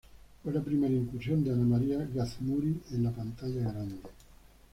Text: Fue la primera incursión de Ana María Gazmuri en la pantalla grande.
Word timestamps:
Fue 0.41 0.51
la 0.51 0.61
primera 0.63 0.95
incursión 0.95 1.43
de 1.43 1.51
Ana 1.51 1.63
María 1.63 1.99
Gazmuri 2.11 2.75
en 2.91 3.03
la 3.03 3.11
pantalla 3.11 3.71
grande. 3.71 3.99